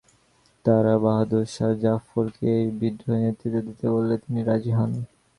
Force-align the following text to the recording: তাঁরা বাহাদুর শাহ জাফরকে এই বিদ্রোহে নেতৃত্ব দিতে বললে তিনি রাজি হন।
তাঁরা 0.65 0.93
বাহাদুর 1.03 1.45
শাহ 1.55 1.71
জাফরকে 1.83 2.47
এই 2.59 2.67
বিদ্রোহে 2.79 3.19
নেতৃত্ব 3.23 3.57
দিতে 3.67 3.85
বললে 3.93 4.15
তিনি 4.23 4.39
রাজি 4.43 4.71
হন। 4.77 4.91